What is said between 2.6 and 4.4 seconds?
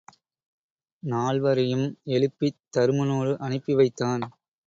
தருமனோடு அனுப்பி வைத்தான்.